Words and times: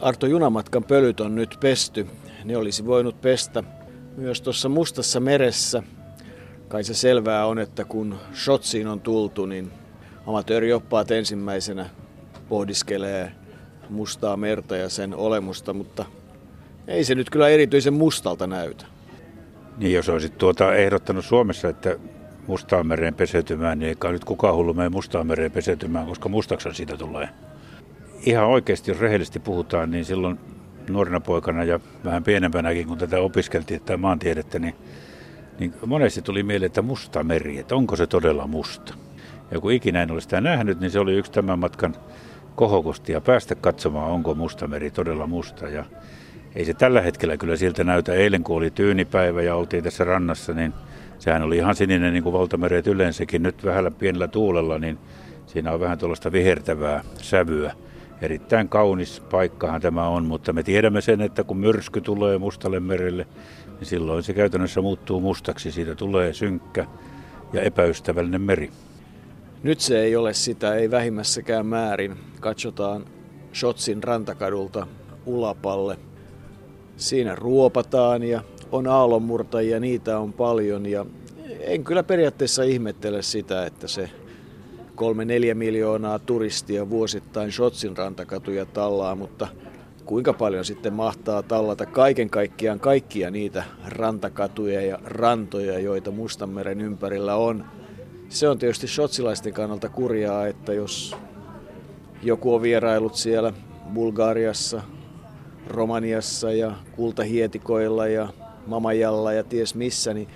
Arto 0.00 0.26
Junamatkan 0.26 0.84
pölyt 0.84 1.20
on 1.20 1.34
nyt 1.34 1.56
pesty. 1.60 2.06
Ne 2.44 2.56
olisi 2.56 2.86
voinut 2.86 3.20
pestä 3.20 3.62
myös 4.16 4.40
tuossa 4.40 4.68
Mustassa 4.68 5.20
meressä. 5.20 5.82
Kai 6.68 6.84
se 6.84 6.94
selvää 6.94 7.46
on, 7.46 7.58
että 7.58 7.84
kun 7.84 8.18
shotsiin 8.34 8.86
on 8.86 9.00
tultu, 9.00 9.46
niin 9.46 9.72
amatöörioppaat 10.26 11.10
ensimmäisenä 11.10 11.90
pohdiskelee 12.48 13.32
mustaa 13.90 14.36
merta 14.36 14.76
ja 14.76 14.88
sen 14.88 15.14
olemusta, 15.14 15.72
mutta 15.72 16.04
ei 16.88 17.04
se 17.04 17.14
nyt 17.14 17.30
kyllä 17.30 17.48
erityisen 17.48 17.94
mustalta 17.94 18.46
näytä. 18.46 18.86
Niin 19.76 19.92
jos 19.92 20.08
olisit 20.08 20.38
tuota 20.38 20.74
ehdottanut 20.74 21.24
Suomessa, 21.24 21.68
että 21.68 21.98
Mustaan 22.46 22.86
mereen 22.86 23.14
peseytymään, 23.14 23.78
niin 23.78 23.88
eikä 23.88 24.12
nyt 24.12 24.24
kukaan 24.24 24.54
hullu 24.54 24.74
mene 24.74 24.88
Mustaan 24.88 25.26
mereen 25.26 25.52
peseytymään, 25.52 26.06
koska 26.06 26.28
mustaksa 26.28 26.72
siitä 26.72 26.96
tulee. 26.96 27.28
Ihan 28.26 28.46
oikeasti, 28.46 28.90
jos 28.90 29.00
rehellisesti 29.00 29.38
puhutaan, 29.38 29.90
niin 29.90 30.04
silloin 30.04 30.38
nuorena 30.90 31.20
poikana 31.20 31.64
ja 31.64 31.80
vähän 32.04 32.24
pienempänäkin, 32.24 32.86
kun 32.86 32.98
tätä 32.98 33.20
opiskeltiin, 33.20 33.80
tämä 33.80 33.96
maantiedettä, 33.96 34.58
niin, 34.58 34.74
niin 35.58 35.74
monesti 35.86 36.22
tuli 36.22 36.42
mieleen, 36.42 36.66
että 36.66 36.82
musta 36.82 37.24
meri, 37.24 37.58
että 37.58 37.76
onko 37.76 37.96
se 37.96 38.06
todella 38.06 38.46
musta. 38.46 38.94
Ja 39.50 39.60
kun 39.60 39.72
ikinä 39.72 40.02
en 40.02 40.10
ole 40.10 40.20
sitä 40.20 40.40
nähnyt, 40.40 40.80
niin 40.80 40.90
se 40.90 40.98
oli 40.98 41.14
yksi 41.14 41.32
tämän 41.32 41.58
matkan 41.58 41.94
kohokosti 42.54 43.12
ja 43.12 43.20
päästä 43.20 43.54
katsomaan, 43.54 44.10
onko 44.10 44.34
Mustameri 44.34 44.90
todella 44.90 45.26
musta. 45.26 45.68
Ja 45.68 45.84
ei 46.54 46.64
se 46.64 46.74
tällä 46.74 47.00
hetkellä 47.00 47.36
kyllä 47.36 47.56
siltä 47.56 47.84
näytä. 47.84 48.14
Eilen 48.14 48.44
kun 48.44 48.56
oli 48.56 48.70
tyynipäivä 48.70 49.42
ja 49.42 49.54
oltiin 49.54 49.84
tässä 49.84 50.04
rannassa, 50.04 50.52
niin 50.52 50.72
sehän 51.18 51.42
oli 51.42 51.56
ihan 51.56 51.74
sininen 51.74 52.12
niin 52.12 52.22
kuin 52.22 52.32
valtameret 52.32 52.86
yleensäkin. 52.86 53.42
Nyt 53.42 53.64
vähällä 53.64 53.90
pienellä 53.90 54.28
tuulella, 54.28 54.78
niin 54.78 54.98
siinä 55.46 55.72
on 55.72 55.80
vähän 55.80 55.98
tuollaista 55.98 56.32
vihertävää 56.32 57.04
sävyä. 57.16 57.74
Erittäin 58.24 58.68
kaunis 58.68 59.22
paikkahan 59.30 59.80
tämä 59.80 60.08
on, 60.08 60.24
mutta 60.24 60.52
me 60.52 60.62
tiedämme 60.62 61.00
sen, 61.00 61.20
että 61.20 61.44
kun 61.44 61.56
myrsky 61.56 62.00
tulee 62.00 62.38
mustalle 62.38 62.80
merelle, 62.80 63.26
niin 63.66 63.86
silloin 63.86 64.22
se 64.22 64.32
käytännössä 64.32 64.80
muuttuu 64.80 65.20
mustaksi. 65.20 65.72
Siitä 65.72 65.94
tulee 65.94 66.32
synkkä 66.32 66.86
ja 67.52 67.62
epäystävällinen 67.62 68.40
meri. 68.40 68.70
Nyt 69.62 69.80
se 69.80 70.00
ei 70.00 70.16
ole 70.16 70.34
sitä, 70.34 70.74
ei 70.74 70.90
vähimmässäkään 70.90 71.66
määrin. 71.66 72.16
Katsotaan 72.40 73.04
Shotsin 73.54 74.04
rantakadulta 74.04 74.86
Ulapalle. 75.26 75.98
Siinä 76.96 77.34
ruopataan 77.34 78.22
ja 78.22 78.42
on 78.72 78.86
aallonmurtajia, 78.86 79.80
niitä 79.80 80.18
on 80.18 80.32
paljon 80.32 80.86
ja 80.86 81.06
en 81.60 81.84
kyllä 81.84 82.02
periaatteessa 82.02 82.62
ihmettele 82.62 83.22
sitä, 83.22 83.66
että 83.66 83.88
se 83.88 84.10
kolme 84.94 85.24
neljä 85.24 85.54
miljoonaa 85.54 86.18
turistia 86.18 86.90
vuosittain 86.90 87.52
Shotsin 87.52 87.96
rantakatuja 87.96 88.66
tallaa, 88.66 89.14
mutta 89.14 89.48
kuinka 90.04 90.32
paljon 90.32 90.64
sitten 90.64 90.92
mahtaa 90.92 91.42
tallata 91.42 91.86
kaiken 91.86 92.30
kaikkiaan 92.30 92.80
kaikkia 92.80 93.30
niitä 93.30 93.64
rantakatuja 93.88 94.80
ja 94.80 94.98
rantoja, 95.04 95.78
joita 95.78 96.10
Mustanmeren 96.10 96.80
ympärillä 96.80 97.36
on– 97.36 97.64
se 98.34 98.48
on 98.48 98.58
tietysti 98.58 98.88
shotsilaisten 98.88 99.52
kannalta 99.52 99.88
kurjaa, 99.88 100.46
että 100.46 100.72
jos 100.72 101.16
joku 102.22 102.54
on 102.54 102.62
vierailut 102.62 103.14
siellä 103.14 103.52
Bulgariassa, 103.94 104.82
Romaniassa 105.66 106.52
ja 106.52 106.72
kultahietikoilla 106.96 108.06
ja 108.06 108.28
Mamajalla 108.66 109.32
ja 109.32 109.44
ties 109.44 109.74
missä, 109.74 110.14
niin 110.14 110.28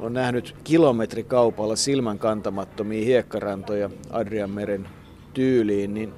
on 0.00 0.12
nähnyt 0.12 0.56
kilometrikaupalla 0.64 1.76
silmän 1.76 2.18
kantamattomia 2.18 3.04
hiekkarantoja 3.04 3.90
Adrianmeren 4.10 4.88
tyyliin, 5.34 5.94
niin 5.94 6.12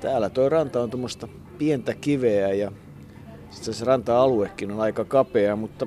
täällä 0.00 0.30
tuo 0.30 0.48
ranta 0.48 0.82
on 0.82 0.90
tuommoista 0.90 1.28
pientä 1.58 1.94
kiveä 1.94 2.52
ja 2.52 2.72
se 3.50 3.84
ranta-aluekin 3.84 4.72
on 4.72 4.80
aika 4.80 5.04
kapea, 5.04 5.56
mutta 5.56 5.86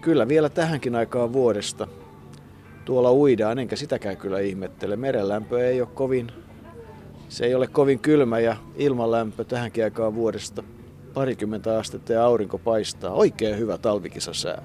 kyllä 0.00 0.28
vielä 0.28 0.48
tähänkin 0.48 0.94
aikaan 0.94 1.32
vuodesta– 1.32 1.88
tuolla 2.84 3.12
uidaan, 3.12 3.58
enkä 3.58 3.76
sitäkään 3.76 4.16
kyllä 4.16 4.40
ihmettele. 4.40 4.96
Merenlämpö 4.96 5.66
ei 5.68 5.80
ole 5.80 5.88
kovin, 5.94 6.32
se 7.28 7.44
ei 7.44 7.54
ole 7.54 7.66
kovin 7.66 7.98
kylmä 7.98 8.38
ja 8.38 8.56
ilmanlämpö 8.76 9.44
tähänkin 9.44 9.84
aikaan 9.84 10.14
vuodesta 10.14 10.62
parikymmentä 11.14 11.78
astetta 11.78 12.12
ja 12.12 12.24
aurinko 12.24 12.58
paistaa. 12.58 13.12
Oikein 13.12 13.58
hyvä 13.58 13.78
talvikisasää. 13.78 14.62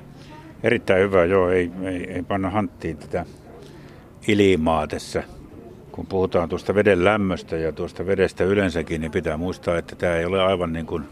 Erittäin 0.63 1.01
hyvä, 1.01 1.25
joo. 1.25 1.49
Ei, 1.49 1.71
ei, 1.83 2.11
ei 2.11 2.23
panna 2.23 2.49
hanttiin 2.49 2.97
tätä 2.97 3.25
ilmaa 4.27 4.87
tässä. 4.87 5.23
Kun 5.91 6.05
puhutaan 6.05 6.49
tuosta 6.49 6.75
veden 6.75 7.03
lämmöstä 7.03 7.57
ja 7.57 7.71
tuosta 7.71 8.05
vedestä 8.05 8.43
yleensäkin, 8.43 9.01
niin 9.01 9.11
pitää 9.11 9.37
muistaa, 9.37 9.77
että 9.77 9.95
tämä 9.95 10.15
ei 10.15 10.25
ole 10.25 10.41
aivan 10.41 10.73
niin 10.73 10.85
kuin 10.85 11.03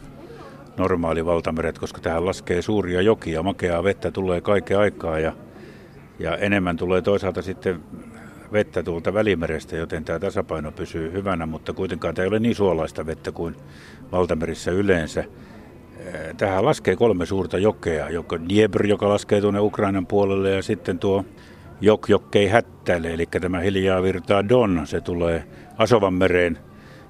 normaali 0.78 1.26
valtameret, 1.26 1.80
koska 1.80 2.02
tähän 2.02 2.26
laskee 2.26 2.62
suuria 2.62 3.02
jokia, 3.02 3.44
makeaa 3.44 3.84
vettä 3.84 4.12
tulee 4.12 4.42
kaiken 4.42 4.80
aikaa 4.80 5.20
ja 5.20 5.34
ja 6.20 6.38
enemmän 6.38 6.78
tulee 6.78 7.02
toisaalta 7.02 7.42
sitten 7.42 7.84
vettä 8.52 8.84
tuolta 8.84 9.14
välimerestä, 9.14 9.76
joten 9.76 10.06
tämä 10.06 10.20
tasapaino 10.20 10.72
pysyy 10.72 11.12
hyvänä, 11.12 11.46
mutta 11.46 11.74
kuitenkaan 11.74 12.16
tämä 12.16 12.24
ei 12.24 12.28
ole 12.28 12.40
niin 12.40 12.56
suolaista 12.56 13.06
vettä 13.06 13.32
kuin 13.32 13.56
valtamerissä 14.12 14.72
yleensä. 14.72 15.24
Tähän 16.38 16.66
laskee 16.66 16.96
kolme 16.96 17.26
suurta 17.26 17.58
jokea, 17.58 18.10
joko 18.10 18.40
Dniepr, 18.40 18.86
joka 18.86 19.10
laskee 19.10 19.42
tuonne 19.42 19.60
Ukrainan 19.60 20.08
puolelle, 20.08 20.52
ja 20.52 20.64
sitten 20.64 21.00
tuo 21.00 21.26
jok 21.82 22.10
jokkei 22.10 22.48
hättäile, 22.48 23.14
eli 23.14 23.26
tämä 23.42 23.60
hiljaa 23.60 24.04
virtaa 24.04 24.50
Don, 24.50 24.82
se 24.84 25.02
tulee 25.02 25.44
Asovan 25.78 26.14
mereen, 26.14 26.58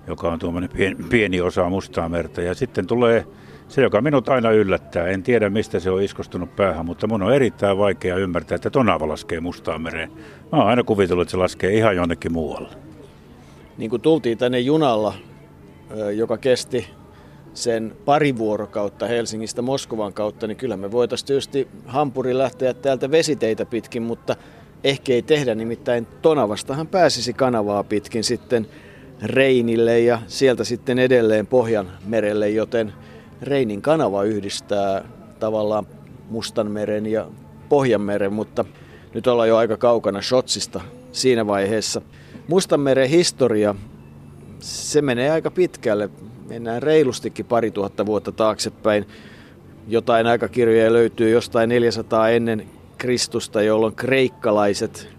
joka 0.07 0.31
on 0.31 0.39
tuommoinen 0.39 0.69
pieni 1.09 1.41
osa 1.41 1.69
Mustaa 1.69 2.09
merta, 2.09 2.41
ja 2.41 2.53
sitten 2.53 2.87
tulee 2.87 3.25
se, 3.67 3.81
joka 3.81 4.01
minut 4.01 4.29
aina 4.29 4.51
yllättää. 4.51 5.07
En 5.07 5.23
tiedä, 5.23 5.49
mistä 5.49 5.79
se 5.79 5.89
on 5.89 6.01
iskostunut 6.01 6.55
päähän, 6.55 6.85
mutta 6.85 7.07
mun 7.07 7.21
on 7.21 7.33
erittäin 7.33 7.77
vaikea 7.77 8.15
ymmärtää, 8.15 8.55
että 8.55 8.69
Tonava 8.69 9.07
laskee 9.07 9.39
Mustaan 9.39 9.81
mereen. 9.81 10.11
Mä 10.51 10.57
oon 10.57 10.67
aina 10.67 10.83
kuvitellut, 10.83 11.21
että 11.21 11.31
se 11.31 11.37
laskee 11.37 11.73
ihan 11.73 11.95
jonnekin 11.95 12.33
muualle. 12.33 12.69
Niin 13.77 13.89
kuin 13.89 14.01
tultiin 14.01 14.37
tänne 14.37 14.59
junalla, 14.59 15.13
joka 16.15 16.37
kesti 16.37 16.87
sen 17.55 17.95
pari 18.05 18.37
vuorokautta 18.37 19.07
Helsingistä 19.07 19.61
Moskovan 19.61 20.13
kautta, 20.13 20.47
niin 20.47 20.57
kyllä 20.57 20.77
me 20.77 20.91
voitaisiin 20.91 21.27
tietysti 21.27 21.67
Hampuri 21.85 22.37
lähteä 22.37 22.73
täältä 22.73 23.11
vesiteitä 23.11 23.65
pitkin, 23.65 24.03
mutta 24.03 24.35
ehkä 24.83 25.13
ei 25.13 25.21
tehdä, 25.21 25.55
nimittäin 25.55 26.07
Tonavastahan 26.21 26.87
pääsisi 26.87 27.33
kanavaa 27.33 27.83
pitkin 27.83 28.23
sitten 28.23 28.67
Reinille 29.23 29.99
ja 29.99 30.21
sieltä 30.27 30.63
sitten 30.63 30.99
edelleen 30.99 31.47
Pohjanmerelle, 31.47 32.49
joten 32.49 32.93
Reinin 33.41 33.81
kanava 33.81 34.23
yhdistää 34.23 35.05
tavallaan 35.39 35.87
Mustanmeren 36.29 37.05
ja 37.05 37.27
Pohjanmeren, 37.69 38.33
mutta 38.33 38.65
nyt 39.13 39.27
ollaan 39.27 39.49
jo 39.49 39.57
aika 39.57 39.77
kaukana 39.77 40.21
Shotsista 40.21 40.81
siinä 41.11 41.47
vaiheessa. 41.47 42.01
Mustanmeren 42.47 43.09
historia, 43.09 43.75
se 44.59 45.01
menee 45.01 45.29
aika 45.29 45.51
pitkälle. 45.51 46.09
Mennään 46.49 46.83
reilustikin 46.83 47.45
pari 47.45 47.71
tuhatta 47.71 48.05
vuotta 48.05 48.31
taaksepäin. 48.31 49.05
Jotain 49.87 50.27
aikakirjoja 50.27 50.93
löytyy 50.93 51.29
jostain 51.29 51.69
400 51.69 52.29
ennen 52.29 52.65
Kristusta, 52.97 53.61
jolloin 53.61 53.95
kreikkalaiset 53.95 55.09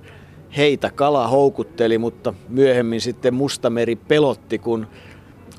heitä 0.57 0.91
kala 0.91 1.29
houkutteli, 1.29 1.99
mutta 1.99 2.35
myöhemmin 2.49 3.01
sitten 3.01 3.35
Mustameri 3.35 3.97
pelotti, 3.97 4.59
kun 4.59 4.87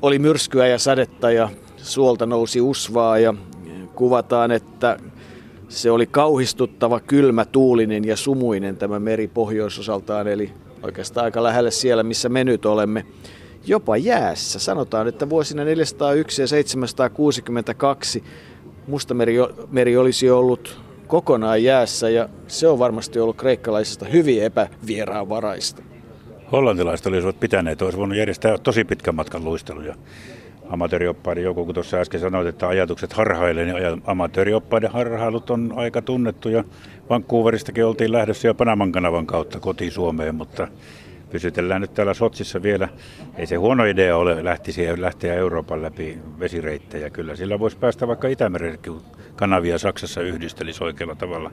oli 0.02 0.18
myrskyä 0.18 0.66
ja 0.66 0.78
sadetta 0.78 1.30
ja 1.30 1.48
suolta 1.76 2.26
nousi 2.26 2.60
usvaa 2.60 3.18
ja 3.18 3.34
kuvataan, 3.94 4.50
että 4.50 4.98
se 5.68 5.90
oli 5.90 6.06
kauhistuttava, 6.06 7.00
kylmä, 7.00 7.44
tuulinen 7.44 8.04
ja 8.04 8.16
sumuinen 8.16 8.76
tämä 8.76 8.98
meri 8.98 9.28
pohjoisosaltaan, 9.28 10.28
eli 10.28 10.52
oikeastaan 10.82 11.24
aika 11.24 11.42
lähelle 11.42 11.70
siellä, 11.70 12.02
missä 12.02 12.28
me 12.28 12.44
nyt 12.44 12.66
olemme. 12.66 13.06
Jopa 13.68 13.96
jäässä. 13.96 14.58
Sanotaan, 14.58 15.08
että 15.08 15.30
vuosina 15.30 15.64
401 15.64 16.42
ja 16.42 16.48
762 16.48 18.24
Mustameri 18.86 19.34
meri 19.70 19.96
olisi 19.96 20.30
ollut 20.30 20.80
kokonaan 21.06 21.62
jäässä 21.62 22.10
ja 22.10 22.28
se 22.46 22.68
on 22.68 22.78
varmasti 22.78 23.20
ollut 23.20 23.36
kreikkalaisista 23.36 24.04
hyvin 24.04 24.42
epävieraanvaraista. 24.42 25.82
Hollantilaiset 26.52 27.06
olisivat 27.06 27.40
pitäneet, 27.40 27.82
olisi 27.82 27.98
voinut 27.98 28.18
järjestää 28.18 28.58
tosi 28.58 28.84
pitkän 28.84 29.14
matkan 29.14 29.44
luisteluja 29.44 29.94
amatöörioppaiden 30.68 31.44
joku, 31.44 31.64
kun 31.64 31.74
tuossa 31.74 31.96
äsken 31.96 32.20
sanoit, 32.20 32.48
että 32.48 32.68
ajatukset 32.68 33.12
harhailee, 33.12 33.64
niin 33.64 34.02
amatöörioppaiden 34.06 34.90
harhailut 34.90 35.50
on 35.50 35.72
aika 35.76 36.02
tunnettu 36.02 36.48
ja 36.48 36.64
Vancouveristakin 37.10 37.84
oltiin 37.84 38.12
lähdössä 38.12 38.48
jo 38.48 38.54
Panaman 38.54 38.92
kanavan 38.92 39.26
kautta 39.26 39.60
koti 39.60 39.90
Suomeen, 39.90 40.34
mutta 40.34 40.68
pysytellään 41.30 41.80
nyt 41.80 41.94
täällä 41.94 42.14
Sotsissa 42.14 42.62
vielä. 42.62 42.88
Ei 43.36 43.46
se 43.46 43.56
huono 43.56 43.84
idea 43.84 44.16
ole 44.16 44.44
lähtisi, 44.44 45.02
lähteä 45.02 45.34
Euroopan 45.34 45.82
läpi 45.82 46.18
vesireittejä. 46.38 47.10
Kyllä 47.10 47.36
sillä 47.36 47.58
voisi 47.58 47.76
päästä 47.76 48.08
vaikka 48.08 48.28
Itämeren 48.28 48.78
kanavia 49.36 49.78
Saksassa 49.78 50.20
yhdistelisi 50.20 50.84
oikealla 50.84 51.14
tavalla. 51.14 51.50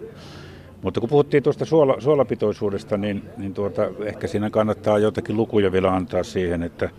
Mutta 0.81 0.99
kun 0.99 1.09
puhuttiin 1.09 1.43
tuosta 1.43 1.65
suola, 1.65 2.01
suolapitoisuudesta, 2.01 2.97
niin, 2.97 3.23
niin 3.37 3.53
tuota, 3.53 3.81
ehkä 4.05 4.27
siinä 4.27 4.49
kannattaa 4.49 4.99
jotakin 4.99 5.37
lukuja 5.37 5.71
vielä 5.71 5.93
antaa 5.93 6.23
siihen, 6.23 6.63
että 6.63 6.89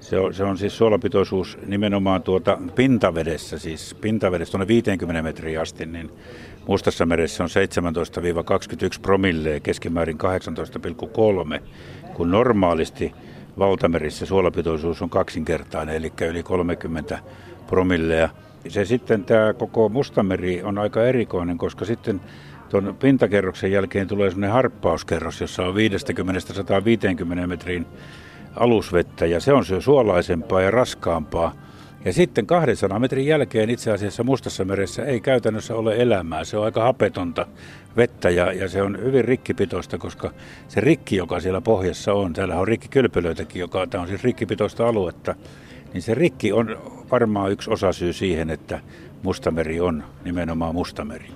Se 0.00 0.18
on, 0.18 0.34
se 0.34 0.44
on 0.44 0.58
siis 0.58 0.78
suolapitoisuus 0.78 1.58
nimenomaan 1.66 2.22
tuota 2.22 2.58
pintavedessä, 2.74 3.58
siis 3.58 3.94
pintavedessä 4.00 4.52
tuonne 4.52 4.68
50 4.68 5.22
metriä 5.22 5.60
asti, 5.60 5.86
niin 5.86 6.10
Mustassa 6.66 7.06
meressä 7.06 7.44
on 7.44 7.50
17-21 8.96 9.00
promille 9.02 9.60
keskimäärin 9.60 10.18
18,3, 11.56 11.62
kun 12.14 12.30
normaalisti 12.30 13.12
valtamerissä 13.58 14.26
suolapitoisuus 14.26 15.02
on 15.02 15.10
kaksinkertainen, 15.10 15.94
eli 15.94 16.12
yli 16.28 16.42
30 16.42 17.18
promilleja. 17.66 18.28
Se 18.68 18.84
sitten 18.84 19.24
tämä 19.24 19.52
koko 19.52 19.88
Mustameri 19.88 20.62
on 20.62 20.78
aika 20.78 21.04
erikoinen, 21.04 21.58
koska 21.58 21.84
sitten 21.84 22.20
tuon 22.68 22.96
pintakerroksen 23.00 23.72
jälkeen 23.72 24.08
tulee 24.08 24.30
sellainen 24.30 24.52
harppauskerros, 24.52 25.40
jossa 25.40 25.62
on 25.62 25.74
50-150 25.74 27.46
metrin 27.46 27.86
alusvettä 28.56 29.26
ja 29.26 29.40
se 29.40 29.52
on 29.52 29.64
se 29.64 29.80
suolaisempaa 29.80 30.60
ja 30.60 30.70
raskaampaa. 30.70 31.63
Ja 32.04 32.12
sitten 32.12 32.46
200 32.46 32.98
metrin 32.98 33.26
jälkeen 33.26 33.70
itse 33.70 33.92
asiassa 33.92 34.24
Mustassa 34.24 34.64
meressä 34.64 35.04
ei 35.04 35.20
käytännössä 35.20 35.74
ole 35.74 35.96
elämää. 35.96 36.44
Se 36.44 36.56
on 36.56 36.64
aika 36.64 36.82
hapetonta 36.82 37.46
vettä 37.96 38.30
ja, 38.30 38.52
ja 38.52 38.68
se 38.68 38.82
on 38.82 38.98
hyvin 38.98 39.24
rikkipitoista, 39.24 39.98
koska 39.98 40.30
se 40.68 40.80
rikki, 40.80 41.16
joka 41.16 41.40
siellä 41.40 41.60
pohjassa 41.60 42.12
on, 42.12 42.32
täällä 42.32 42.60
on 42.60 42.68
rikkikylpylöitäkin, 42.68 43.60
joka 43.60 43.86
tämä 43.86 44.02
on 44.02 44.08
siis 44.08 44.24
rikkipitoista 44.24 44.88
aluetta, 44.88 45.34
niin 45.92 46.02
se 46.02 46.14
rikki 46.14 46.52
on 46.52 46.78
varmaan 47.10 47.52
yksi 47.52 47.70
osasyy 47.70 48.12
siihen, 48.12 48.50
että 48.50 48.80
Mustameri 49.22 49.80
on 49.80 50.04
nimenomaan 50.24 50.74
Mustameri. 50.74 51.28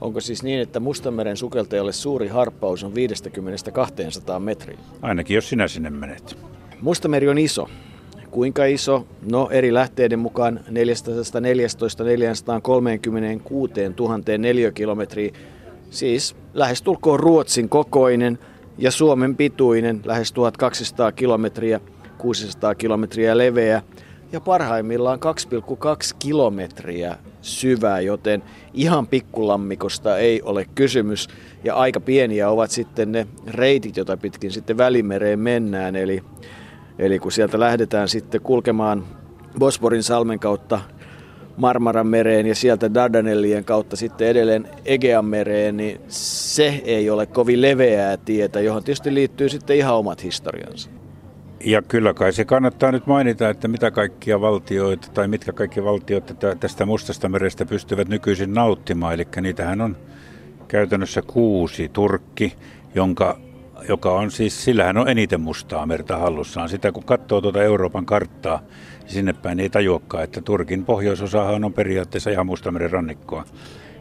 Onko 0.00 0.20
siis 0.20 0.42
niin, 0.42 0.60
että 0.60 0.80
Mustameren 0.80 1.36
sukeltajalle 1.36 1.92
suuri 1.92 2.28
harppaus 2.28 2.84
on 2.84 2.92
50-200 2.92 2.94
metriä? 4.38 4.78
Ainakin 5.02 5.34
jos 5.34 5.48
sinä 5.48 5.68
sinne 5.68 5.90
menet. 5.90 6.38
Mustameri 6.80 7.28
on 7.28 7.38
iso. 7.38 7.68
Kuinka 8.30 8.64
iso? 8.64 9.06
No 9.30 9.48
eri 9.50 9.74
lähteiden 9.74 10.18
mukaan 10.18 10.60
414 10.70 12.04
436 12.04 13.72
000 13.98 14.38
neliökilometriä, 14.38 15.32
siis 15.90 16.36
lähestulkoon 16.54 17.20
Ruotsin 17.20 17.68
kokoinen 17.68 18.38
ja 18.78 18.90
Suomen 18.90 19.36
pituinen, 19.36 20.00
lähes 20.04 20.32
1200 20.32 21.12
kilometriä, 21.12 21.80
600 22.18 22.74
kilometriä 22.74 23.38
leveä 23.38 23.82
ja 24.32 24.40
parhaimmillaan 24.40 25.18
2,2 25.18 26.16
kilometriä 26.18 27.16
syvää, 27.42 28.00
joten 28.00 28.42
ihan 28.74 29.06
pikkulammikosta 29.06 30.18
ei 30.18 30.42
ole 30.42 30.66
kysymys. 30.74 31.28
Ja 31.64 31.74
aika 31.74 32.00
pieniä 32.00 32.50
ovat 32.50 32.70
sitten 32.70 33.12
ne 33.12 33.26
reitit, 33.46 33.96
joita 33.96 34.16
pitkin 34.16 34.50
sitten 34.50 34.78
Välimereen 34.78 35.38
mennään. 35.38 35.96
Eli, 35.96 36.22
eli 37.00 37.18
kun 37.18 37.32
sieltä 37.32 37.60
lähdetään 37.60 38.08
sitten 38.08 38.40
kulkemaan 38.40 39.04
Bosporin 39.58 40.02
salmen 40.02 40.38
kautta 40.38 40.80
Marmaran 41.56 42.06
mereen 42.06 42.46
ja 42.46 42.54
sieltä 42.54 42.94
Dardanellien 42.94 43.64
kautta 43.64 43.96
sitten 43.96 44.28
edelleen 44.28 44.68
Egean 44.84 45.24
mereen, 45.24 45.76
niin 45.76 46.00
se 46.08 46.82
ei 46.84 47.10
ole 47.10 47.26
kovin 47.26 47.62
leveää 47.62 48.16
tietä, 48.16 48.60
johon 48.60 48.84
tietysti 48.84 49.14
liittyy 49.14 49.48
sitten 49.48 49.76
ihan 49.76 49.96
omat 49.96 50.24
historiansa. 50.24 50.90
Ja 51.64 51.82
kyllä 51.82 52.14
kai 52.14 52.32
se 52.32 52.44
kannattaa 52.44 52.92
nyt 52.92 53.06
mainita, 53.06 53.48
että 53.48 53.68
mitä 53.68 53.90
kaikkia 53.90 54.40
valtioita 54.40 55.08
tai 55.14 55.28
mitkä 55.28 55.52
kaikki 55.52 55.84
valtiot 55.84 56.36
tästä 56.60 56.86
Mustasta 56.86 57.28
merestä 57.28 57.66
pystyvät 57.66 58.08
nykyisin 58.08 58.54
nauttimaan. 58.54 59.14
Eli 59.14 59.26
niitähän 59.40 59.80
on 59.80 59.96
käytännössä 60.68 61.22
kuusi. 61.22 61.88
Turkki, 61.88 62.54
jonka, 62.94 63.38
joka 63.88 64.12
on 64.12 64.30
siis, 64.30 64.64
sillähän 64.64 64.96
on 64.96 65.08
eniten 65.08 65.40
mustaa 65.40 65.86
merta 65.86 66.16
hallussaan. 66.16 66.68
Sitä 66.68 66.92
kun 66.92 67.04
katsoo 67.04 67.40
tuota 67.40 67.62
Euroopan 67.62 68.06
karttaa, 68.06 68.60
niin 69.00 69.10
sinne 69.10 69.32
päin 69.32 69.60
ei 69.60 69.70
tajuakaan, 69.70 70.24
että 70.24 70.40
Turkin 70.40 70.84
pohjoisosahan 70.84 71.64
on 71.64 71.72
periaatteessa 71.72 72.30
ihan 72.30 72.46
Mustameren 72.46 72.90
rannikkoa. 72.90 73.44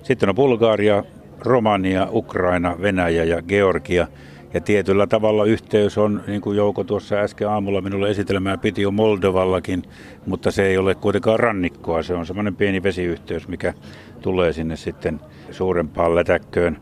Sitten 0.04 0.30
on 0.30 0.36
Bulgaria, 0.36 1.04
Romania, 1.40 2.08
Ukraina, 2.12 2.76
Venäjä 2.82 3.24
ja 3.24 3.42
Georgia– 3.42 4.08
ja 4.54 4.62
tietyllä 4.62 5.08
tavalla 5.08 5.46
yhteys 5.46 5.98
on, 5.98 6.24
niin 6.28 6.42
kuin 6.42 6.58
Jouko 6.58 6.84
tuossa 6.84 7.16
äsken 7.16 7.50
aamulla 7.50 7.82
minulle 7.82 8.10
esitelmään 8.10 8.60
piti 8.60 8.82
jo 8.82 8.92
Moldovallakin, 8.92 9.84
mutta 10.26 10.52
se 10.52 10.66
ei 10.66 10.78
ole 10.78 10.96
kuitenkaan 10.96 11.40
rannikkoa. 11.40 12.04
Se 12.04 12.14
on 12.14 12.26
semmoinen 12.26 12.56
pieni 12.56 12.84
vesiyhteys, 12.84 13.48
mikä 13.48 13.74
tulee 14.22 14.54
sinne 14.54 14.76
sitten 14.76 15.20
suurempaan 15.52 16.16
lätäkköön. 16.16 16.78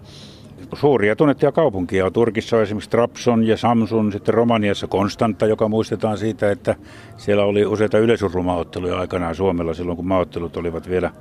Suuria 0.73 1.15
tunnettuja 1.15 1.51
kaupunkia 1.51 2.05
on. 2.05 2.13
Turkissa 2.13 2.57
on 2.57 2.63
esimerkiksi 2.63 2.89
Trabzon 2.89 3.43
ja 3.43 3.57
Samsun, 3.57 4.11
sitten 4.11 4.33
Romaniassa 4.33 4.87
Konstanta, 4.87 5.45
joka 5.45 5.67
muistetaan 5.69 6.17
siitä, 6.17 6.51
että 6.51 6.75
siellä 7.17 7.43
oli 7.43 7.65
useita 7.65 7.97
yleisurheilumaotteluja 7.97 8.99
aikanaan 8.99 9.35
Suomella 9.35 9.73
silloin, 9.73 9.95
kun 9.95 10.07
maaottelut 10.07 10.57
olivat 10.57 10.89
vielä 10.89 11.11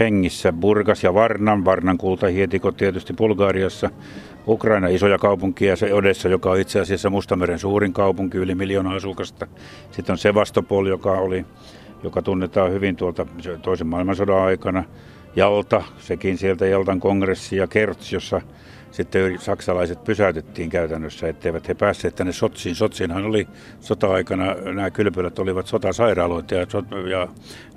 hengissä. 0.00 0.52
Burgas 0.52 1.04
ja 1.04 1.14
Varnan, 1.14 1.64
Varnan 1.64 1.98
kultahietikot 1.98 2.76
tietysti 2.76 3.12
Bulgariassa. 3.12 3.90
Ukraina 4.46 4.88
isoja 4.88 5.18
kaupunkia, 5.18 5.76
se 5.76 5.94
Odessa, 5.94 6.28
joka 6.28 6.50
on 6.50 6.60
itse 6.60 6.80
asiassa 6.80 7.10
Mustameren 7.10 7.58
suurin 7.58 7.92
kaupunki, 7.92 8.38
yli 8.38 8.54
miljoona 8.54 8.94
asukasta. 8.94 9.46
Sitten 9.90 10.12
on 10.12 10.18
Sevastopol, 10.18 10.86
joka, 10.86 11.12
oli, 11.12 11.44
joka 12.02 12.22
tunnetaan 12.22 12.72
hyvin 12.72 12.96
tuolta 12.96 13.26
toisen 13.62 13.86
maailmansodan 13.86 14.42
aikana. 14.42 14.84
Jalta, 15.36 15.82
sekin 15.98 16.38
sieltä 16.38 16.66
Jaltan 16.66 17.00
kongressi 17.00 17.56
ja 17.56 17.66
Kerts, 17.66 18.12
jossa 18.12 18.40
sitten 18.90 19.38
saksalaiset 19.40 20.04
pysäytettiin 20.04 20.70
käytännössä, 20.70 21.28
etteivät 21.28 21.68
he 21.68 21.74
päässeet 21.74 22.14
tänne 22.14 22.32
Sotsiin. 22.32 22.74
Sotsiinhan 22.74 23.24
oli 23.24 23.48
sota-aikana, 23.80 24.54
nämä 24.54 24.90
kylpylät 24.90 25.38
olivat 25.38 25.66
sotasairaaloita 25.66 26.54
ja, 26.54 26.66
ja 27.10 27.28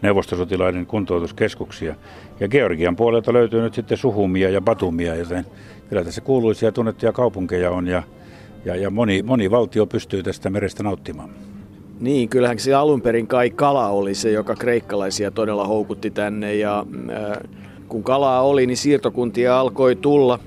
neuvostosotilaiden 0.02 0.86
kuntoutuskeskuksia. 0.86 1.96
Ja 2.40 2.48
Georgian 2.48 2.96
puolelta 2.96 3.34
löytyy 3.34 3.62
nyt 3.62 3.74
sitten 3.74 3.98
Suhumia 3.98 4.50
ja 4.50 4.62
Batumia, 4.62 5.16
joten 5.16 5.46
kyllä 5.90 6.04
tässä 6.04 6.22
kuuluisia 6.22 6.72
tunnettuja 6.72 7.12
kaupunkeja 7.12 7.72
on 7.72 7.88
ja, 7.88 8.04
ja, 8.66 8.75
ja 8.75 8.90
moni, 8.90 9.24
moni 9.24 9.52
valtio 9.52 9.86
pystyy 9.86 10.24
tästä 10.24 10.50
merestä 10.50 10.84
nauttimaan. 10.84 11.30
Niin, 12.00 12.30
kyllähän 12.30 12.60
se 12.60 12.74
alun 12.74 13.02
perin 13.02 13.28
kai 13.28 13.50
kala 13.50 13.88
oli 13.88 14.16
se, 14.16 14.31
joka 14.31 14.56
kreikkalaisia 14.56 15.31
todella 15.31 15.68
houkutti 15.68 16.12
tänne 16.12 16.56
ja 16.56 16.86
äh, 17.10 17.38
kun 17.88 18.04
kalaa 18.04 18.42
oli, 18.42 18.66
niin 18.66 18.78
siirtokuntia 18.78 19.60
alkoi 19.60 19.96
tulla. 19.96 20.40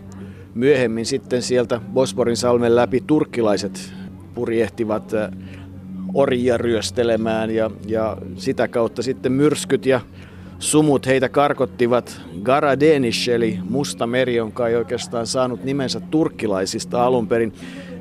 Myöhemmin 0.54 1.06
sitten 1.06 1.42
sieltä 1.42 1.80
Bosporin 1.92 2.36
salmen 2.36 2.76
läpi 2.76 3.02
turkkilaiset 3.06 3.92
purjehtivat 4.34 5.14
äh, 5.14 5.30
orjia 6.14 6.58
ryöstelemään 6.58 7.50
ja, 7.50 7.70
ja 7.86 8.16
sitä 8.36 8.68
kautta 8.68 9.02
sitten 9.02 9.32
myrskyt 9.32 9.86
ja 9.86 10.00
Sumut 10.58 11.06
heitä 11.06 11.28
karkottivat 11.28 12.20
Garadenish, 12.42 13.28
eli 13.28 13.58
Musta 13.70 14.06
meri, 14.06 14.36
jonka 14.36 14.68
ei 14.68 14.76
oikeastaan 14.76 15.26
saanut 15.26 15.64
nimensä 15.64 16.00
turkkilaisista 16.00 17.04
alun 17.04 17.28
perin. 17.28 17.52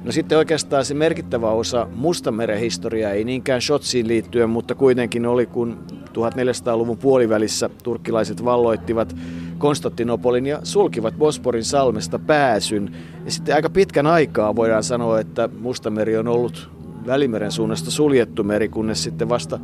No 0.03 0.11
sitten 0.11 0.37
oikeastaan 0.37 0.85
se 0.85 0.93
merkittävä 0.93 1.51
osa 1.51 1.87
Mustameren 1.95 2.59
historiaa 2.59 3.11
ei 3.11 3.23
niinkään 3.23 3.61
Shotsiin 3.61 4.07
liittyen, 4.07 4.49
mutta 4.49 4.75
kuitenkin 4.75 5.25
oli, 5.25 5.45
kun 5.45 5.79
1400-luvun 6.09 6.97
puolivälissä 6.97 7.69
turkkilaiset 7.83 8.45
valloittivat 8.45 9.15
Konstantinopolin 9.63 10.45
ja 10.45 10.59
sulkivat 10.63 11.17
Bosporin 11.17 11.63
salmesta 11.63 12.19
pääsyn. 12.19 12.95
Ja 13.25 13.31
sitten 13.31 13.55
aika 13.55 13.69
pitkän 13.69 14.07
aikaa 14.07 14.55
voidaan 14.55 14.83
sanoa, 14.83 15.19
että 15.19 15.49
Mustameri 15.59 16.17
on 16.17 16.27
ollut 16.27 16.69
Välimeren 17.07 17.51
suunnasta 17.51 17.91
suljettu 17.91 18.43
meri, 18.43 18.69
kunnes 18.69 19.03
sitten 19.03 19.29
vasta 19.29 19.59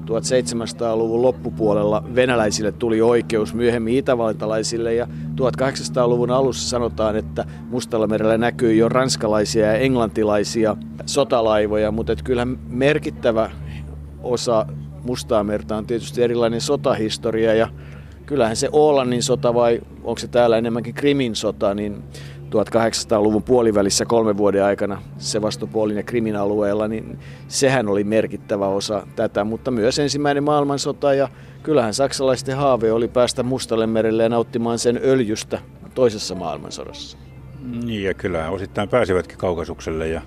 1700-luvun 0.00 1.22
loppupuolella 1.22 2.04
venäläisille 2.14 2.72
tuli 2.72 3.02
oikeus, 3.02 3.54
myöhemmin 3.54 3.96
itävaltalaisille 3.96 4.94
ja 4.94 5.06
1800-luvun 5.40 6.30
alussa 6.30 6.68
sanotaan, 6.68 7.16
että 7.16 7.44
Mustalla 7.70 8.06
merellä 8.06 8.38
näkyy 8.38 8.74
jo 8.74 8.88
ranskalaisia 8.88 9.66
ja 9.66 9.74
englantilaisia 9.74 10.76
sotalaivoja, 11.06 11.90
mutta 11.90 12.12
et 12.12 12.22
kyllähän 12.22 12.58
merkittävä 12.68 13.50
osa 14.22 14.66
Mustaa 15.02 15.44
merta 15.44 15.76
on 15.76 15.86
tietysti 15.86 16.22
erilainen 16.22 16.60
sotahistoria 16.60 17.54
ja 17.54 17.68
kyllähän 18.26 18.56
se 18.56 18.68
Oolannin 18.72 19.22
sota 19.22 19.54
vai 19.54 19.80
onko 20.04 20.18
se 20.18 20.28
täällä 20.28 20.58
enemmänkin 20.58 20.94
Krimin 20.94 21.36
sota, 21.36 21.74
niin 21.74 22.02
1800-luvun 22.46 23.42
puolivälissä 23.42 24.04
kolmen 24.04 24.36
vuoden 24.36 24.64
aikana 24.64 25.02
Sevastopolin 25.18 25.96
ja 25.96 26.02
Krimin 26.02 26.36
alueella, 26.36 26.88
niin 26.88 27.18
sehän 27.48 27.88
oli 27.88 28.04
merkittävä 28.04 28.68
osa 28.68 29.06
tätä, 29.16 29.44
mutta 29.44 29.70
myös 29.70 29.98
ensimmäinen 29.98 30.44
maailmansota 30.44 31.14
ja 31.14 31.28
kyllähän 31.62 31.94
saksalaisten 31.94 32.56
haave 32.56 32.92
oli 32.92 33.08
päästä 33.08 33.42
Mustalle 33.42 33.86
merelle 33.86 34.22
ja 34.22 34.28
nauttimaan 34.28 34.78
sen 34.78 35.00
öljystä 35.04 35.58
toisessa 35.94 36.34
maailmansodassa. 36.34 37.18
Niin 37.84 38.04
ja 38.04 38.14
kyllä 38.14 38.50
osittain 38.50 38.88
pääsivätkin 38.88 39.38
kaukasukselle 39.38 40.08
ja, 40.08 40.20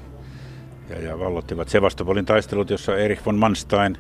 ja, 0.90 1.02
ja 1.02 1.20
vallottivat 1.20 1.70
Sevastopolin 1.70 2.26
taistelut, 2.26 2.70
jossa 2.70 2.98
Erich 2.98 3.26
von 3.26 3.36
Manstein 3.36 3.98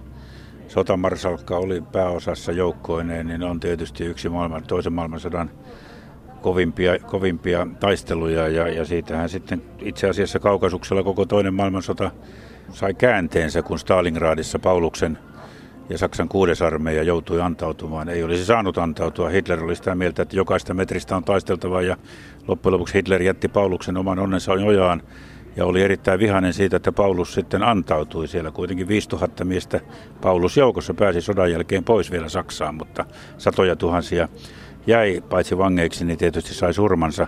sotamarsalkka 0.69 1.57
oli 1.57 1.83
pääosassa 1.91 2.51
joukkoineen, 2.51 3.27
niin 3.27 3.43
on 3.43 3.59
tietysti 3.59 4.05
yksi 4.05 4.29
maailman, 4.29 4.63
toisen 4.63 4.93
maailmansodan 4.93 5.51
kovimpia, 6.41 6.99
kovimpia 6.99 7.67
taisteluja 7.79 8.47
ja, 8.47 8.67
ja 8.67 8.85
siitähän 8.85 9.29
sitten 9.29 9.61
itse 9.79 10.09
asiassa 10.09 10.39
kaukasuksella 10.39 11.03
koko 11.03 11.25
toinen 11.25 11.53
maailmansota 11.53 12.11
sai 12.71 12.93
käänteensä, 12.93 13.61
kun 13.61 13.79
Stalingradissa 13.79 14.59
Pauluksen 14.59 15.17
ja 15.89 15.97
Saksan 15.97 16.29
kuudes 16.29 16.61
armeija 16.61 17.03
joutui 17.03 17.41
antautumaan. 17.41 18.09
Ei 18.09 18.23
olisi 18.23 18.45
saanut 18.45 18.77
antautua. 18.77 19.29
Hitler 19.29 19.63
oli 19.63 19.75
sitä 19.75 19.95
mieltä, 19.95 20.21
että 20.21 20.35
jokaista 20.35 20.73
metristä 20.73 21.15
on 21.15 21.23
taisteltava 21.23 21.81
ja 21.81 21.97
loppujen 22.47 22.73
lopuksi 22.73 22.93
Hitler 22.93 23.21
jätti 23.21 23.47
Pauluksen 23.47 23.97
oman 23.97 24.19
onnensa 24.19 24.51
ojaan 24.51 25.01
ja 25.55 25.65
oli 25.65 25.81
erittäin 25.81 26.19
vihainen 26.19 26.53
siitä, 26.53 26.77
että 26.77 26.91
Paulus 26.91 27.33
sitten 27.33 27.63
antautui. 27.63 28.27
Siellä 28.27 28.51
kuitenkin 28.51 28.87
5000 28.87 29.45
miestä 29.45 29.79
Paulus 30.21 30.57
joukossa 30.57 30.93
pääsi 30.93 31.21
sodan 31.21 31.51
jälkeen 31.51 31.83
pois 31.83 32.11
vielä 32.11 32.29
Saksaan, 32.29 32.75
mutta 32.75 33.05
satoja 33.37 33.75
tuhansia 33.75 34.27
jäi 34.87 35.23
paitsi 35.29 35.57
vangeiksi, 35.57 36.05
niin 36.05 36.17
tietysti 36.17 36.53
sai 36.53 36.73
surmansa. 36.73 37.27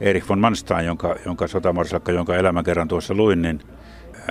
Erich 0.00 0.28
von 0.28 0.38
Manstein, 0.38 0.86
jonka, 0.86 1.16
jonka 1.26 1.46
sotamarsakka, 1.46 2.12
jonka 2.12 2.36
elämän 2.36 2.64
kerran 2.64 2.88
tuossa 2.88 3.14
luin, 3.14 3.42
niin 3.42 3.60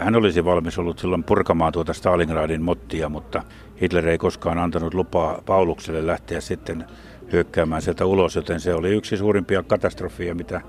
hän 0.02 0.16
olisi 0.16 0.46
valmis 0.46 0.80
ollut 0.80 1.00
silloin 1.00 1.24
purkamaan 1.24 1.74
tuota 1.74 1.94
Stalingradin 1.94 2.62
mottia, 2.62 3.10
mutta 3.10 3.44
Hitler 3.82 4.08
ei 4.08 4.18
koskaan 4.18 4.58
antanut 4.58 4.94
lupaa 4.94 5.42
Paulukselle 5.46 6.08
lähteä 6.08 6.42
sitten 6.42 6.86
hyökkäämään 7.32 7.82
sieltä 7.82 8.06
ulos, 8.06 8.36
joten 8.36 8.60
se 8.60 8.74
oli 8.74 8.90
yksi 8.90 9.18
suurimpia 9.18 9.64
katastrofia, 9.64 10.36
mitä 10.36 10.62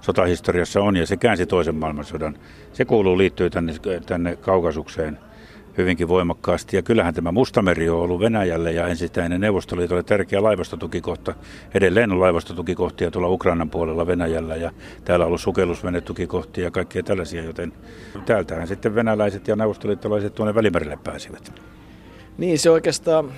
sotahistoriassa 0.00 0.80
on, 0.80 0.96
ja 0.96 1.06
se 1.06 1.16
käänsi 1.16 1.46
toisen 1.46 1.74
maailmansodan. 1.74 2.38
Se 2.72 2.84
kuuluu 2.84 3.18
liittyy 3.18 3.50
tänne, 3.50 3.74
tänne 4.06 4.36
Kaukasukseen 4.36 5.18
hyvinkin 5.78 6.08
voimakkaasti. 6.08 6.76
Ja 6.76 6.82
kyllähän 6.82 7.14
tämä 7.14 7.32
Mustameri 7.32 7.88
on 7.88 8.00
ollut 8.00 8.20
Venäjälle 8.20 8.72
ja 8.72 8.86
ensin 8.86 9.10
ennen 9.24 9.40
Neuvostoliitolle 9.40 10.02
tärkeä 10.02 10.42
laivastotukikohta. 10.42 11.34
Edelleen 11.74 12.12
on 12.12 12.20
laivastotukikohtia 12.20 13.10
tuolla 13.10 13.28
Ukrainan 13.28 13.70
puolella 13.70 14.06
Venäjällä 14.06 14.56
ja 14.56 14.70
täällä 15.04 15.24
on 15.24 15.26
ollut 15.26 15.40
sukellusvenetukikohtia 15.40 16.64
ja 16.64 16.70
kaikkia 16.70 17.02
tällaisia, 17.02 17.42
joten 17.42 17.72
täältähän 18.26 18.68
sitten 18.68 18.94
venäläiset 18.94 19.48
ja 19.48 19.56
neuvostoliittolaiset 19.56 20.34
tuonne 20.34 20.54
Välimerelle 20.54 20.98
pääsivät. 21.04 21.52
Niin, 22.38 22.58
se 22.58 22.70
oikeastaan 22.70 23.32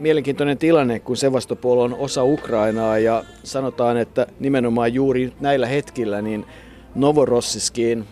mielenkiintoinen 0.00 0.58
tilanne, 0.58 1.00
kun 1.00 1.16
Sevastopol 1.16 1.78
on 1.78 1.94
osa 1.94 2.24
Ukrainaa 2.24 2.98
ja 2.98 3.24
sanotaan, 3.44 3.96
että 3.96 4.26
nimenomaan 4.40 4.94
juuri 4.94 5.32
näillä 5.40 5.66
hetkillä 5.66 6.22
niin 6.22 6.46
Novorossiskiin 6.94 8.04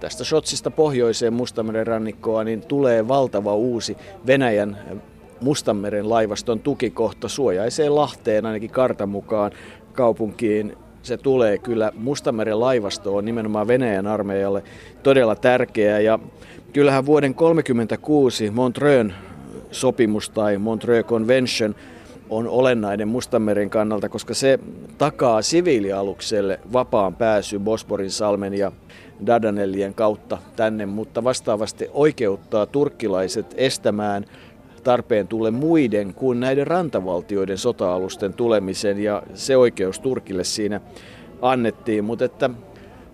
tästä 0.00 0.24
Shotsista 0.24 0.70
pohjoiseen 0.70 1.32
Mustameren 1.32 1.86
rannikkoa, 1.86 2.44
niin 2.44 2.62
tulee 2.62 3.08
valtava 3.08 3.54
uusi 3.54 3.96
Venäjän 4.26 4.78
Mustanmeren 5.40 6.08
laivaston 6.08 6.60
tukikohta 6.60 7.28
suojaiseen 7.28 7.94
Lahteen 7.94 8.46
ainakin 8.46 8.70
kartan 8.70 9.08
mukaan 9.08 9.52
kaupunkiin. 9.92 10.76
Se 11.02 11.16
tulee 11.16 11.58
kyllä 11.58 11.92
Mustameren 11.94 12.60
laivasto 12.60 13.16
on 13.16 13.24
nimenomaan 13.24 13.68
Venäjän 13.68 14.06
armeijalle 14.06 14.62
todella 15.02 15.36
tärkeä 15.36 16.00
ja 16.00 16.18
kyllähän 16.72 17.06
vuoden 17.06 17.34
1936 17.34 18.50
Montreux 18.50 19.12
sopimus 19.70 20.30
tai 20.30 20.58
Montreux 20.58 21.06
Convention 21.06 21.74
on 22.30 22.48
olennainen 22.48 23.08
Mustanmeren 23.08 23.70
kannalta, 23.70 24.08
koska 24.08 24.34
se 24.34 24.58
takaa 24.98 25.42
siviilialukselle 25.42 26.60
vapaan 26.72 27.14
pääsy 27.14 27.58
Bosporin 27.58 28.10
salmen 28.10 28.54
ja 28.54 28.72
Dardanellien 29.26 29.94
kautta 29.94 30.38
tänne, 30.56 30.86
mutta 30.86 31.24
vastaavasti 31.24 31.88
oikeuttaa 31.92 32.66
turkkilaiset 32.66 33.54
estämään 33.56 34.24
tarpeen 34.84 35.28
tulle 35.28 35.50
muiden 35.50 36.14
kuin 36.14 36.40
näiden 36.40 36.66
rantavaltioiden 36.66 37.58
sota-alusten 37.58 38.34
tulemisen 38.34 38.98
ja 38.98 39.22
se 39.34 39.56
oikeus 39.56 40.00
Turkille 40.00 40.44
siinä 40.44 40.80
annettiin, 41.42 42.04
mutta 42.04 42.24
että 42.24 42.50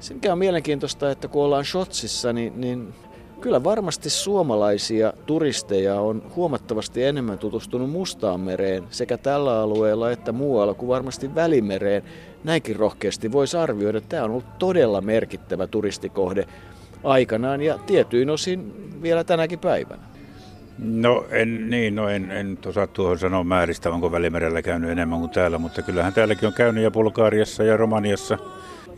se 0.00 0.14
mikä 0.14 0.32
on 0.32 0.38
mielenkiintoista, 0.38 1.10
että 1.10 1.28
kun 1.28 1.44
ollaan 1.44 1.64
Shotsissa, 1.64 2.32
niin, 2.32 2.60
niin 2.60 2.94
kyllä 3.44 3.64
varmasti 3.64 4.10
suomalaisia 4.10 5.12
turisteja 5.26 6.00
on 6.00 6.22
huomattavasti 6.36 7.04
enemmän 7.04 7.38
tutustunut 7.38 7.90
Mustaanmereen 7.90 8.84
sekä 8.90 9.18
tällä 9.18 9.60
alueella 9.60 10.10
että 10.10 10.32
muualla 10.32 10.74
kuin 10.74 10.88
varmasti 10.88 11.34
Välimereen 11.34 12.02
näinkin 12.44 12.76
rohkeasti 12.76 13.32
voisi 13.32 13.56
arvioida, 13.56 13.98
että 13.98 14.08
tämä 14.08 14.24
on 14.24 14.30
ollut 14.30 14.58
todella 14.58 15.00
merkittävä 15.00 15.66
turistikohde 15.66 16.46
aikanaan 17.02 17.62
ja 17.62 17.78
tietyin 17.78 18.30
osin 18.30 18.72
vielä 19.02 19.24
tänäkin 19.24 19.58
päivänä. 19.58 20.02
No 20.78 21.24
en, 21.30 21.70
niin, 21.70 21.94
no 21.94 22.08
en, 22.08 22.30
en 22.30 22.58
osaa 22.66 22.86
tuohon 22.86 23.18
sanoa 23.18 23.44
määristä, 23.44 23.90
onko 23.90 24.12
Välimerellä 24.12 24.62
käynyt 24.62 24.90
enemmän 24.90 25.18
kuin 25.18 25.30
täällä, 25.30 25.58
mutta 25.58 25.82
kyllähän 25.82 26.12
täälläkin 26.12 26.46
on 26.46 26.54
käynyt 26.54 26.84
ja 26.84 26.90
Bulgaariassa 26.90 27.64
ja 27.64 27.76
Romaniassa 27.76 28.38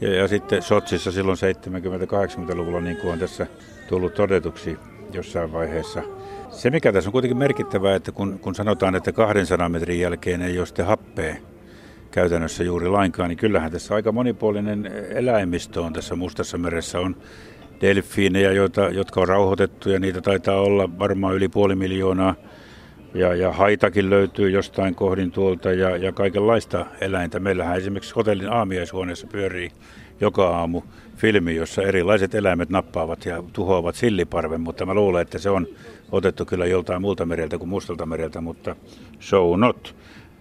ja, 0.01 0.15
ja 0.15 0.29
sitten 0.29 0.63
Sotsissa 0.63 1.13
silloin 1.13 1.39
70-80-luvulla, 1.39 2.81
niin 2.81 2.97
kuin 2.97 3.13
on 3.13 3.19
tässä 3.19 3.47
tullut 3.89 4.15
todetuksi 4.15 4.79
jossain 5.13 5.53
vaiheessa. 5.53 6.03
Se 6.51 6.71
mikä 6.71 6.93
tässä 6.93 7.09
on 7.09 7.13
kuitenkin 7.13 7.37
merkittävää, 7.37 7.95
että 7.95 8.13
kun, 8.13 8.39
kun 8.39 8.55
sanotaan, 8.55 8.95
että 8.95 9.13
200 9.13 9.69
metrin 9.69 10.01
jälkeen 10.01 10.43
ei 10.43 10.59
ole 10.59 10.67
sitten 10.67 10.87
happea, 10.87 11.37
käytännössä 12.11 12.65
juuri 12.65 12.89
lainkaan, 12.89 13.29
niin 13.29 13.39
kyllähän 13.39 13.73
tässä 13.73 13.95
aika 13.95 14.13
monipuolinen 14.13 14.87
eläimistö 15.11 15.83
on 15.83 15.93
tässä 15.93 16.17
Mustassa 16.17 16.59
meressä. 16.59 17.01
On 17.01 17.17
delfiinejä, 17.81 18.53
joita, 18.53 18.81
jotka 18.81 19.21
on 19.21 19.29
rauhoitettu 19.29 19.91
ja 19.91 20.01
niitä 20.01 20.21
taitaa 20.21 20.61
olla 20.61 20.99
varmaan 20.99 21.35
yli 21.35 21.49
puoli 21.49 21.75
miljoonaa. 21.75 22.35
Ja, 23.17 23.35
ja 23.35 23.53
haitakin 23.53 24.11
löytyy 24.11 24.51
jostain 24.51 24.95
kohdin 24.95 25.31
tuolta 25.31 25.73
ja, 25.73 25.97
ja 25.97 26.13
kaikenlaista 26.13 26.87
eläintä. 27.01 27.41
Meillähän 27.41 27.77
esimerkiksi 27.77 28.15
hotellin 28.15 28.53
aamiaishuoneessa 28.53 29.27
pyörii 29.27 29.71
joka 30.21 30.49
aamu 30.49 30.83
filmi, 31.17 31.57
jossa 31.57 31.83
erilaiset 31.83 32.35
eläimet 32.35 32.71
nappaavat 32.71 33.27
ja 33.27 33.43
tuhoavat 33.53 33.95
silliparven, 33.95 34.61
mutta 34.61 34.87
mä 34.87 34.95
luulen, 34.95 35.23
että 35.23 35.39
se 35.39 35.51
on 35.51 35.67
otettu 36.13 36.45
kyllä 36.45 36.67
joltain 36.67 37.01
muulta 37.01 37.27
mereltä 37.27 37.59
kuin 37.59 37.69
mustalta 37.69 38.07
mereltä, 38.07 38.41
mutta 38.41 38.77
show 39.21 39.61
not. 39.61 39.97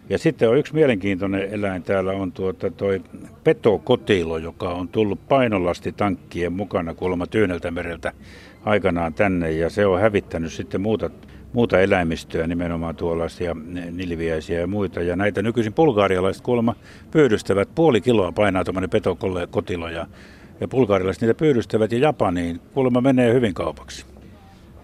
Ja 0.09 0.17
sitten 0.17 0.49
on 0.49 0.57
yksi 0.57 0.73
mielenkiintoinen 0.73 1.53
eläin 1.53 1.83
täällä 1.83 2.11
on 2.11 2.31
tuota 2.31 2.71
toi 2.71 3.01
petokotilo, 3.43 4.37
joka 4.37 4.69
on 4.69 4.87
tullut 4.87 5.27
painolasti 5.27 5.91
tankkien 5.91 6.53
mukana 6.53 6.93
kuulemma 6.93 7.27
Tyyneltä 7.27 7.71
mereltä 7.71 8.13
aikanaan 8.65 9.13
tänne 9.13 9.51
ja 9.51 9.69
se 9.69 9.85
on 9.85 10.01
hävittänyt 10.01 10.53
sitten 10.53 10.81
muuta, 10.81 11.09
muuta 11.55 11.79
eläimistöä, 11.79 12.47
nimenomaan 12.47 12.95
tuollaisia 12.95 13.55
nilviäisiä 13.91 14.59
ja 14.59 14.67
muita. 14.67 15.01
Ja 15.01 15.15
näitä 15.15 15.41
nykyisin 15.41 15.73
bulgaarialaiset 15.73 16.43
kuulemma 16.43 16.75
pyydystävät, 17.11 17.69
puoli 17.75 18.01
kiloa 18.01 18.31
painaa 18.31 18.63
tuommoinen 18.63 18.89
petokotilo 18.89 19.89
ja, 19.89 20.07
ja 20.59 20.67
bulgaarilaiset 20.67 21.21
niitä 21.21 21.33
pyydystävät 21.33 21.91
ja 21.91 21.97
Japaniin 21.97 22.59
kuulemma 22.73 23.01
menee 23.01 23.33
hyvin 23.33 23.53
kaupaksi. 23.53 24.05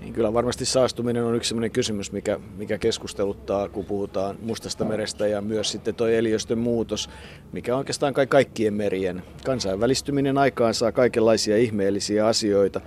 Niin 0.02 0.14
kyllä 0.14 0.34
varmasti 0.34 0.66
saastuminen 0.66 1.24
on 1.24 1.36
yksi 1.36 1.48
sellainen 1.48 1.72
kysymys, 1.72 2.12
mikä, 2.12 2.40
mikä 2.58 2.78
keskusteluttaa, 2.78 3.70
kun 3.70 3.86
puhutaan 3.86 4.36
Mustasta 4.42 4.86
merestä 4.86 5.28
ja 5.28 5.42
myös 5.42 5.72
sitten 5.72 5.96
tuo 5.96 6.08
eliöstön 6.08 6.58
muutos, 6.58 7.10
mikä 7.52 7.74
on 7.74 7.78
oikeastaan 7.78 8.14
kai 8.14 8.28
kaikkien 8.28 8.74
merien. 8.74 9.24
Kansainvälistyminen 9.46 10.38
aikaan 10.38 10.74
saa 10.74 10.92
kaikenlaisia 10.92 11.58
ihmeellisiä 11.58 12.28
asioita, 12.28 12.82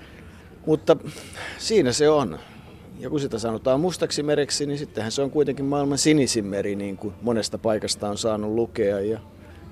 mutta 0.67 0.97
siinä 1.59 1.93
se 1.93 2.09
on. 2.09 2.39
Ja 2.99 3.11
kun 3.11 3.21
sitä 3.21 3.39
sanotaan 3.39 3.81
mustaksi 3.81 4.23
mereksi, 4.23 4.67
niin 4.67 4.79
sittenhän 4.79 5.13
se 5.13 5.23
on 5.23 5.31
kuitenkin 5.31 5.65
maailman 5.65 5.99
sinisin 5.99 6.47
meri, 6.47 6.77
niin 6.77 6.97
kuin 6.97 7.15
monesta 7.23 7.59
paikasta 7.59 8.09
on 8.09 8.19
saanut 8.19 8.53
lukea. 8.53 9.01
Ja 9.01 9.19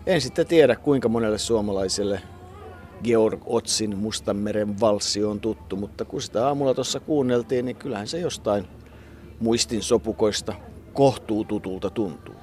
en 0.07 0.21
sitten 0.21 0.47
tiedä, 0.47 0.77
kuinka 0.77 1.09
monelle 1.09 1.39
suomalaiselle 1.39 2.21
Georg 3.05 3.41
Otsin 3.47 3.99
Mustanmeren 3.99 4.81
valssi 4.81 5.25
on 5.25 5.41
tuttu, 5.41 5.77
mutta 5.77 6.05
kun 6.05 6.23
sitä 6.23 6.47
aamulla 6.47 6.75
tuossa 6.75 7.01
kuunneltiin, 7.01 7.65
niin 7.65 7.77
kyllähän 7.77 8.07
se 8.09 8.19
jostain 8.19 8.65
muistin 9.41 9.83
sopukoista 9.83 10.55
kohtuu 10.93 11.45
tutulta 11.45 11.91
tuntuu. 11.91 12.35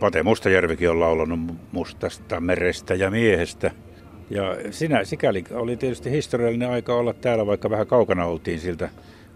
Pate 0.00 0.22
Mustajärvikin 0.22 0.90
on 0.90 1.00
laulanut 1.00 1.40
mustasta 1.72 2.40
merestä 2.40 2.94
ja 2.94 3.10
miehestä. 3.10 3.70
Ja 4.30 4.56
sinä 4.70 5.04
sikäli 5.04 5.44
oli 5.50 5.76
tietysti 5.76 6.10
historiallinen 6.10 6.70
aika 6.70 6.94
olla 6.94 7.12
täällä, 7.12 7.46
vaikka 7.46 7.70
vähän 7.70 7.86
kaukana 7.86 8.24
oltiin 8.24 8.60
siltä 8.60 8.88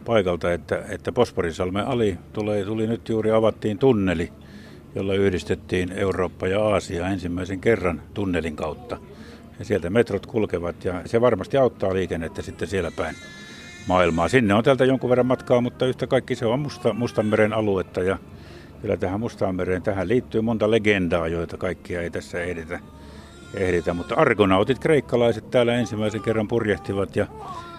paikalta, 0.04 0.52
että, 0.52 0.82
että 0.88 1.12
Posporisalmen 1.12 1.87
ali 1.87 2.18
tuli, 2.32 2.64
tuli 2.64 2.87
nyt 2.87 3.08
juuri 3.08 3.30
avattiin 3.30 3.78
tunneli, 3.78 4.32
jolla 4.94 5.14
yhdistettiin 5.14 5.92
Eurooppa 5.92 6.49
ja 6.49 6.64
Aasia 6.64 7.08
ensimmäisen 7.08 7.61
kerran 7.61 8.02
tunnelin 8.14 8.56
kautta. 8.56 8.99
Ja 9.58 9.64
sieltä 9.64 9.90
metrot 9.90 10.26
kulkevat 10.26 10.84
ja 10.84 11.02
se 11.06 11.20
varmasti 11.20 11.56
auttaa 11.56 11.94
liikennettä 11.94 12.42
sitten 12.42 12.68
siellä 12.68 12.90
päin 12.96 13.16
maailmaa. 13.87 14.28
Sinne 14.28 14.54
on 14.54 14.64
täältä 14.64 14.84
jonkun 14.84 15.11
verran 15.11 15.26
matkaa, 15.26 15.61
mutta 15.61 15.87
yhtä 15.87 16.06
kaikki 16.06 16.34
se 16.34 16.46
on 16.46 16.61
Musta, 16.61 16.92
Mustanmeren 16.92 17.52
aluetta 17.52 18.02
ja 18.02 18.18
kyllä 18.82 18.96
tähän 18.96 19.20
Mustanmereen 19.20 19.82
tähän 19.82 20.08
liittyy 20.08 20.40
monta 20.40 20.70
legendaa, 20.70 21.28
joita 21.28 21.56
kaikkia 21.56 22.02
ei 22.02 22.11
tässä 22.11 22.42
ehditä. 22.42 22.80
ehditä. 23.54 23.94
Mutta 23.94 24.14
argonautit, 24.14 24.78
kreikkalaiset 24.78 25.50
täällä 25.50 25.75
ensimmäisen 25.75 26.20
kerran 26.20 26.49
purjehtivat 26.49 27.16
ja, 27.16 27.26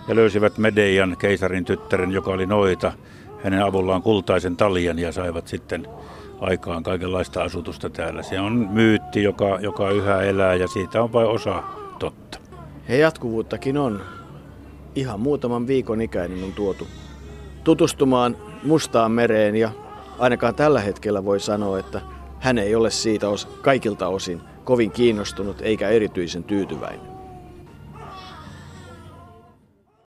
ja 0.08 0.16
löysivät 0.16 0.58
Medeian 0.58 1.16
keisarin 1.20 1.66
tyttären, 1.66 2.12
joka 2.12 2.32
oli 2.32 2.46
noita. 2.46 2.94
Hänen 3.44 3.64
avullaan 3.64 4.02
kultaisen 4.02 4.58
taljan 4.58 5.00
ja 5.00 5.12
saivat 5.12 5.48
sitten 5.48 5.88
aikaan 6.40 6.84
kaikenlaista 6.84 7.44
asutusta 7.44 7.90
täällä. 7.90 8.24
Se 8.24 8.40
on 8.40 8.54
myytti, 8.72 9.24
joka, 9.24 9.60
joka 9.62 9.90
yhä 9.90 10.22
elää 10.22 10.56
ja 10.56 10.68
siitä 10.68 11.04
on 11.04 11.14
vain 11.14 11.28
osa 11.28 11.64
totta. 12.00 12.40
Ja 12.88 12.98
jatkuvuuttakin 12.98 13.78
on. 13.78 14.02
ihan 14.96 15.20
muutaman 15.20 15.68
viikon 15.68 16.02
ikäinen 16.02 16.44
on 16.44 16.54
tuotu 16.54 16.88
tutustumaan 17.64 18.38
Mustaan 18.64 19.12
mereen 19.12 19.56
ja 19.56 19.72
ainakaan 20.20 20.56
tällä 20.56 20.80
hetkellä 20.80 21.26
voi 21.26 21.40
sanoa, 21.40 21.80
että 21.80 22.02
hän 22.40 22.58
ei 22.58 22.76
ole 22.76 22.92
siitä 22.92 23.28
os- 23.28 23.48
kaikilta 23.62 24.08
osin 24.08 24.42
kovin 24.64 24.92
kiinnostunut 24.92 25.62
eikä 25.62 25.90
erityisen 25.90 26.44
tyytyväinen. 26.44 27.15